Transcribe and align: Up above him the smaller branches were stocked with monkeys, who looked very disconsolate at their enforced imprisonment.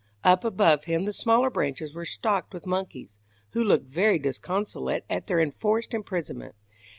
Up 0.23 0.43
above 0.43 0.85
him 0.85 1.05
the 1.05 1.13
smaller 1.13 1.51
branches 1.51 1.93
were 1.93 2.05
stocked 2.05 2.55
with 2.55 2.65
monkeys, 2.65 3.19
who 3.51 3.63
looked 3.63 3.85
very 3.85 4.17
disconsolate 4.17 5.05
at 5.11 5.27
their 5.27 5.39
enforced 5.39 5.93
imprisonment. 5.93 6.55